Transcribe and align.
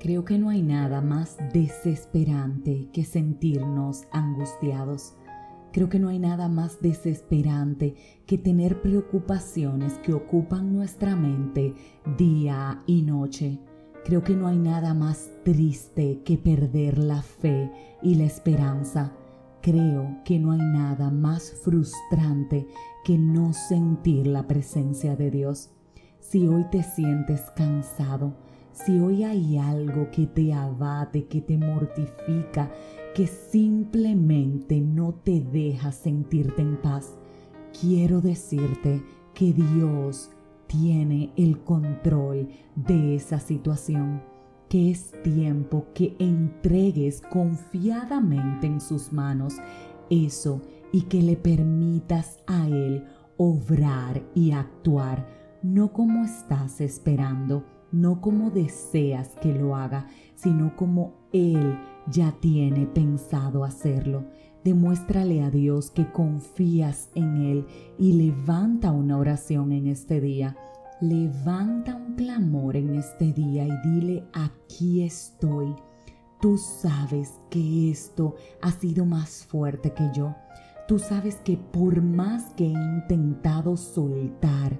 Creo 0.00 0.24
que 0.24 0.38
no 0.38 0.48
hay 0.48 0.62
nada 0.62 1.02
más 1.02 1.36
desesperante 1.52 2.88
que 2.90 3.04
sentirnos 3.04 4.06
angustiados. 4.12 5.14
Creo 5.72 5.90
que 5.90 5.98
no 5.98 6.08
hay 6.08 6.18
nada 6.18 6.48
más 6.48 6.80
desesperante 6.80 7.94
que 8.24 8.38
tener 8.38 8.80
preocupaciones 8.80 9.98
que 9.98 10.14
ocupan 10.14 10.72
nuestra 10.72 11.16
mente 11.16 11.74
día 12.16 12.82
y 12.86 13.02
noche. 13.02 13.60
Creo 14.02 14.24
que 14.24 14.34
no 14.34 14.46
hay 14.46 14.56
nada 14.56 14.94
más 14.94 15.30
triste 15.44 16.22
que 16.24 16.38
perder 16.38 16.96
la 16.96 17.20
fe 17.20 17.70
y 18.00 18.14
la 18.14 18.24
esperanza. 18.24 19.12
Creo 19.60 20.22
que 20.24 20.38
no 20.38 20.52
hay 20.52 20.62
nada 20.62 21.10
más 21.10 21.52
frustrante 21.62 22.66
que 23.04 23.18
no 23.18 23.52
sentir 23.52 24.26
la 24.26 24.46
presencia 24.46 25.14
de 25.14 25.30
Dios. 25.30 25.72
Si 26.20 26.48
hoy 26.48 26.64
te 26.70 26.82
sientes 26.82 27.42
cansado, 27.54 28.34
si 28.72 28.98
hoy 28.98 29.24
hay 29.24 29.58
algo 29.58 30.10
que 30.10 30.26
te 30.26 30.52
abate, 30.52 31.26
que 31.26 31.40
te 31.40 31.58
mortifica, 31.58 32.70
que 33.14 33.26
simplemente 33.26 34.80
no 34.80 35.14
te 35.14 35.40
deja 35.40 35.92
sentirte 35.92 36.62
en 36.62 36.76
paz, 36.76 37.16
quiero 37.80 38.20
decirte 38.20 39.02
que 39.34 39.52
Dios 39.52 40.30
tiene 40.66 41.32
el 41.36 41.58
control 41.64 42.48
de 42.76 43.16
esa 43.16 43.40
situación, 43.40 44.22
que 44.68 44.90
es 44.90 45.12
tiempo 45.24 45.86
que 45.94 46.14
entregues 46.20 47.20
confiadamente 47.20 48.68
en 48.68 48.80
sus 48.80 49.12
manos 49.12 49.56
eso 50.10 50.62
y 50.92 51.02
que 51.02 51.22
le 51.22 51.36
permitas 51.36 52.38
a 52.46 52.68
Él 52.68 53.04
obrar 53.36 54.22
y 54.34 54.52
actuar, 54.52 55.26
no 55.62 55.92
como 55.92 56.24
estás 56.24 56.80
esperando, 56.80 57.64
no 57.92 58.20
como 58.20 58.50
deseas 58.50 59.36
que 59.36 59.52
lo 59.52 59.76
haga, 59.76 60.06
sino 60.34 60.76
como 60.76 61.14
Él 61.32 61.78
ya 62.06 62.32
tiene 62.40 62.86
pensado 62.86 63.64
hacerlo. 63.64 64.24
Demuéstrale 64.64 65.42
a 65.42 65.50
Dios 65.50 65.90
que 65.90 66.10
confías 66.10 67.08
en 67.14 67.36
Él 67.38 67.66
y 67.98 68.12
levanta 68.12 68.92
una 68.92 69.16
oración 69.16 69.72
en 69.72 69.86
este 69.86 70.20
día. 70.20 70.56
Levanta 71.00 71.96
un 71.96 72.14
clamor 72.14 72.76
en 72.76 72.94
este 72.94 73.32
día 73.32 73.66
y 73.66 73.88
dile, 73.88 74.24
aquí 74.34 75.02
estoy. 75.02 75.74
Tú 76.42 76.58
sabes 76.58 77.40
que 77.48 77.90
esto 77.90 78.34
ha 78.60 78.70
sido 78.70 79.06
más 79.06 79.46
fuerte 79.46 79.92
que 79.92 80.10
yo. 80.14 80.34
Tú 80.86 80.98
sabes 80.98 81.36
que 81.36 81.56
por 81.56 82.02
más 82.02 82.52
que 82.54 82.64
he 82.64 82.72
intentado 82.72 83.76
soltar, 83.76 84.78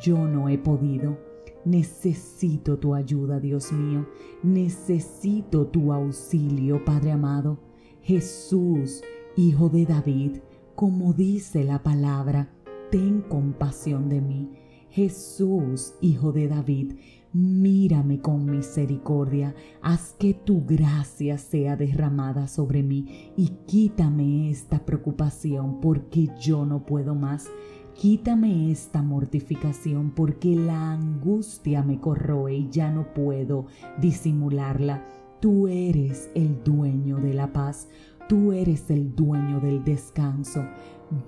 yo 0.00 0.26
no 0.26 0.48
he 0.48 0.58
podido. 0.58 1.31
Necesito 1.64 2.78
tu 2.78 2.94
ayuda, 2.94 3.38
Dios 3.38 3.72
mío. 3.72 4.06
Necesito 4.42 5.66
tu 5.66 5.92
auxilio, 5.92 6.84
Padre 6.84 7.12
amado. 7.12 7.58
Jesús, 8.02 9.02
Hijo 9.36 9.68
de 9.68 9.86
David, 9.86 10.38
como 10.74 11.12
dice 11.12 11.64
la 11.64 11.82
palabra, 11.82 12.50
ten 12.90 13.22
compasión 13.22 14.08
de 14.08 14.20
mí. 14.20 14.50
Jesús, 14.90 15.94
Hijo 16.00 16.32
de 16.32 16.48
David, 16.48 16.94
mírame 17.32 18.20
con 18.20 18.44
misericordia, 18.44 19.54
haz 19.80 20.14
que 20.18 20.34
tu 20.34 20.64
gracia 20.66 21.38
sea 21.38 21.76
derramada 21.76 22.46
sobre 22.46 22.82
mí 22.82 23.32
y 23.36 23.48
quítame 23.66 24.50
esta 24.50 24.84
preocupación 24.84 25.80
porque 25.80 26.28
yo 26.38 26.66
no 26.66 26.84
puedo 26.84 27.14
más. 27.14 27.48
Quítame 27.94 28.70
esta 28.72 29.02
mortificación 29.02 30.12
porque 30.12 30.56
la 30.56 30.92
angustia 30.92 31.82
me 31.82 32.00
corroe 32.00 32.54
y 32.54 32.70
ya 32.70 32.90
no 32.90 33.12
puedo 33.12 33.66
disimularla. 34.00 35.06
Tú 35.40 35.68
eres 35.68 36.30
el 36.34 36.64
dueño 36.64 37.18
de 37.18 37.34
la 37.34 37.52
paz, 37.52 37.88
tú 38.28 38.52
eres 38.52 38.90
el 38.90 39.14
dueño 39.14 39.60
del 39.60 39.84
descanso. 39.84 40.64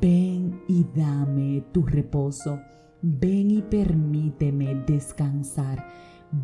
Ven 0.00 0.62
y 0.66 0.86
dame 0.96 1.62
tu 1.72 1.82
reposo. 1.82 2.60
Ven 3.02 3.50
y 3.50 3.60
permíteme 3.60 4.74
descansar. 4.86 5.86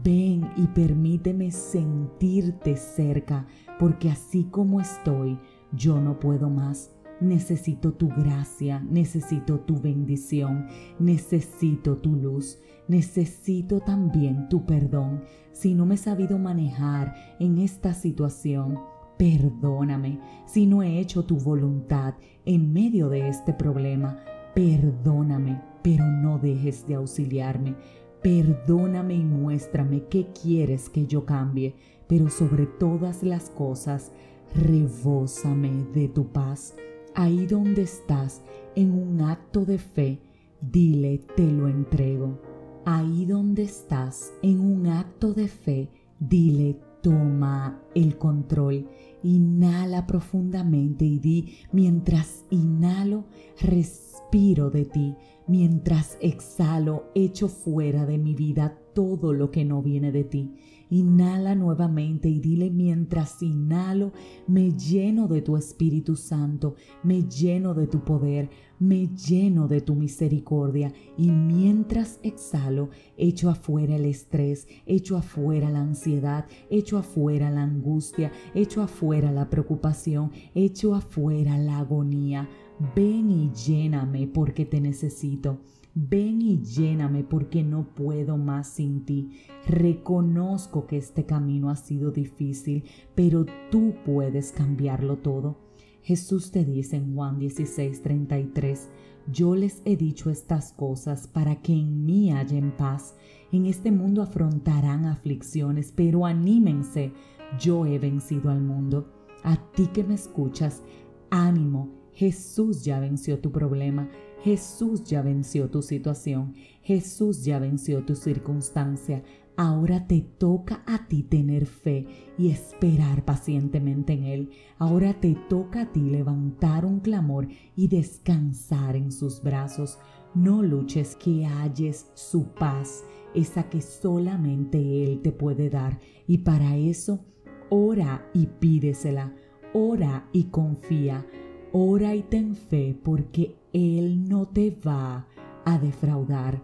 Ven 0.05 0.49
y 0.57 0.67
permíteme 0.67 1.51
sentirte 1.51 2.77
cerca, 2.77 3.47
porque 3.79 4.11
así 4.11 4.45
como 4.45 4.81
estoy, 4.81 5.39
yo 5.73 6.01
no 6.01 6.21
puedo 6.21 6.51
más. 6.51 6.93
Necesito 7.21 7.93
tu 7.93 8.09
gracia, 8.09 8.81
necesito 8.81 9.61
tu 9.61 9.79
bendición, 9.79 10.67
necesito 10.99 11.99
tu 11.99 12.17
luz, 12.17 12.59
necesito 12.89 13.81
también 13.81 14.49
tu 14.49 14.65
perdón. 14.65 15.23
Si 15.53 15.75
no 15.75 15.85
me 15.85 15.97
he 15.97 15.99
sabido 15.99 16.39
manejar 16.39 17.15
en 17.39 17.59
esta 17.59 17.93
situación, 17.93 18.81
perdóname. 19.19 20.19
Si 20.47 20.65
no 20.65 20.83
he 20.83 20.99
hecho 20.99 21.27
tu 21.27 21.37
voluntad 21.37 22.15
en 22.47 22.73
medio 22.73 23.11
de 23.11 23.29
este 23.29 23.53
problema, 23.53 24.19
perdóname, 24.55 25.61
pero 25.83 26.07
no 26.07 26.39
dejes 26.39 26.87
de 26.87 26.95
auxiliarme. 26.95 27.77
Perdóname 28.23 29.15
y 29.15 29.25
muéstrame 29.25 30.05
qué 30.09 30.29
quieres 30.33 30.89
que 30.89 31.07
yo 31.07 31.27
cambie, 31.27 31.75
pero 32.07 32.31
sobre 32.31 32.65
todas 32.65 33.23
las 33.23 33.51
cosas, 33.51 34.11
rebósame 34.55 35.85
de 35.95 36.09
tu 36.09 36.27
paz. 36.33 36.75
Ahí 37.15 37.47
donde 37.47 37.83
estás, 37.83 38.43
en 38.77 38.93
un 38.93 39.21
acto 39.21 39.65
de 39.65 39.79
fe, 39.79 40.21
dile, 40.61 41.19
te 41.37 41.51
lo 41.51 41.69
entrego. 41.69 42.41
Ahí 42.85 43.27
donde 43.27 43.65
estás, 43.65 44.33
en 44.43 44.61
un 44.61 44.87
acto 44.87 45.35
de 45.35 45.49
fe, 45.49 45.91
dile, 46.19 46.79
toma 47.03 47.83
el 47.95 48.17
control. 48.17 48.89
Inhala 49.23 50.07
profundamente 50.07 51.05
y 51.05 51.19
di, 51.19 51.57
mientras 51.73 52.45
inhalo, 52.51 53.25
respiro 53.61 54.71
de 54.71 54.85
ti. 54.85 55.17
Mientras 55.47 56.17
exhalo, 56.21 57.11
echo 57.15 57.49
fuera 57.49 58.07
de 58.07 58.19
mi 58.19 58.35
vida 58.35 58.79
todo 58.95 59.33
lo 59.33 59.51
que 59.51 59.65
no 59.65 59.83
viene 59.83 60.13
de 60.13 60.25
ti. 60.25 60.55
Inhala 60.91 61.55
nuevamente 61.55 62.29
y 62.29 62.41
dile 62.41 62.71
mientras 62.71 63.43
inhalo, 63.43 64.13
me 64.47 64.73
lleno 64.73 65.29
de 65.29 65.41
tu 65.41 65.57
Espíritu 65.57 66.17
Santo, 66.17 66.75
me 67.05 67.23
lleno 67.23 67.75
de 67.75 67.87
tu 67.87 68.05
poder, 68.05 68.51
me 68.81 69.09
lleno 69.09 69.69
de 69.69 69.81
tu 69.81 69.95
misericordia. 69.95 70.93
Y 71.17 71.31
mientras 71.31 72.19
exhalo, 72.23 72.91
echo 73.17 73.51
afuera 73.51 73.95
el 73.95 74.05
estrés, 74.05 74.67
echo 74.87 75.17
afuera 75.17 75.71
la 75.71 75.81
ansiedad, 75.81 76.47
echo 76.71 76.99
afuera 76.99 77.51
la 77.51 77.63
angustia, 77.63 78.33
echo 78.55 78.83
afuera 78.83 79.31
la 79.31 79.49
preocupación, 79.49 80.33
echo 80.55 80.95
afuera 80.95 81.57
la 81.57 81.79
agonía. 81.79 82.49
Ven 82.97 83.31
y 83.31 83.51
lléname 83.53 84.27
porque 84.27 84.65
te 84.65 84.81
necesito. 84.81 85.61
Ven 85.95 86.41
y 86.41 86.63
lléname 86.63 87.25
porque 87.25 87.63
no 87.63 87.95
puedo 87.95 88.39
más 88.39 88.69
sin 88.69 89.05
ti. 89.05 89.33
Reconozco 89.67 90.87
que 90.87 90.97
este 90.97 91.27
camino 91.27 91.69
ha 91.69 91.77
sido 91.77 92.11
difícil, 92.11 92.85
pero 93.15 93.45
tú 93.71 93.95
puedes 94.07 94.53
cambiarlo 94.53 95.19
todo. 95.19 95.59
Jesús 96.03 96.53
te 96.53 96.65
dice 96.65 96.97
en 96.97 97.15
Juan 97.15 97.39
16:33, 97.39 98.89
yo 99.31 99.55
les 99.55 99.83
he 99.85 99.97
dicho 99.97 100.31
estas 100.31 100.73
cosas 100.73 101.27
para 101.27 101.57
que 101.57 101.75
en 101.75 102.07
mí 102.07 102.31
hallen 102.31 102.75
paz. 102.79 103.15
En 103.53 103.67
este 103.67 103.93
mundo 103.93 104.23
afrontarán 104.23 105.05
aflicciones, 105.05 105.93
pero 105.95 106.25
anímense, 106.25 107.13
yo 107.59 107.85
he 107.85 107.99
vencido 107.99 108.51
al 108.51 108.63
mundo. 108.63 109.13
A 109.43 109.71
ti 109.73 109.89
que 109.89 110.03
me 110.03 110.15
escuchas, 110.15 110.83
ánimo, 111.31 112.00
Jesús 112.13 112.85
ya 112.85 113.01
venció 113.01 113.39
tu 113.39 113.51
problema. 113.53 114.09
Jesús 114.43 115.05
ya 115.05 115.21
venció 115.21 115.69
tu 115.69 115.83
situación, 115.83 116.55
Jesús 116.83 117.45
ya 117.45 117.59
venció 117.59 118.05
tu 118.05 118.15
circunstancia. 118.15 119.23
Ahora 119.57 120.07
te 120.07 120.23
toca 120.23 120.83
a 120.87 121.07
ti 121.07 121.23
tener 121.23 121.67
fe 121.67 122.07
y 122.39 122.49
esperar 122.49 123.27
pacientemente 123.27 124.15
en 124.15 124.25
Él. 124.25 124.51
Ahora 124.79 125.13
te 125.21 125.37
toca 125.51 125.83
a 125.83 125.93
ti 125.93 126.01
levantar 126.01 126.87
un 126.87 127.01
clamor 127.01 127.49
y 127.77 127.89
descansar 127.89 128.97
en 128.97 129.13
sus 129.13 129.43
brazos. 129.43 129.99
No 130.35 130.63
luches 130.63 131.15
que 131.17 131.45
halles 131.45 132.11
su 132.15 132.47
paz, 132.55 133.05
esa 133.35 133.69
que 133.69 133.83
solamente 133.83 135.05
Él 135.05 135.21
te 135.21 135.33
puede 135.33 135.69
dar. 135.69 135.99
Y 136.27 136.39
para 136.39 136.79
eso, 136.79 137.27
ora 137.69 138.27
y 138.33 138.47
pídesela. 138.47 139.35
Ora 139.75 140.27
y 140.33 140.45
confía. 140.45 141.27
Ora 141.73 142.17
y 142.17 142.23
ten 142.23 142.57
fe 142.57 142.99
porque 143.01 143.55
Él 143.73 144.29
no 144.29 144.47
te 144.47 144.77
va 144.85 145.27
a 145.65 145.79
defraudar. 145.79 146.61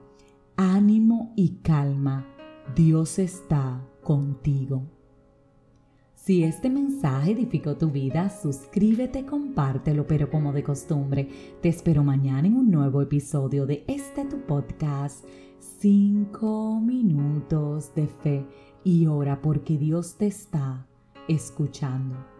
Ánimo 0.57 1.33
y 1.37 1.59
calma, 1.63 2.27
Dios 2.75 3.21
está 3.21 3.87
contigo. 4.03 4.83
Si 6.15 6.43
este 6.43 6.71
mensaje 6.71 7.33
edificó 7.33 7.77
tu 7.77 7.93
vida, 7.93 8.31
suscríbete, 8.31 9.25
compártelo, 9.25 10.09
pero 10.09 10.29
como 10.29 10.53
de 10.53 10.65
costumbre, 10.65 11.29
te 11.63 11.69
espero 11.69 12.03
mañana 12.03 12.49
en 12.49 12.57
un 12.57 12.69
nuevo 12.69 13.01
episodio 13.01 13.65
de 13.65 13.85
este 13.87 14.25
tu 14.25 14.41
podcast, 14.41 15.25
5 15.61 16.81
minutos 16.81 17.95
de 17.95 18.09
fe 18.09 18.45
y 18.83 19.07
ora 19.07 19.41
porque 19.41 19.79
Dios 19.79 20.17
te 20.17 20.27
está 20.27 20.85
escuchando. 21.29 22.36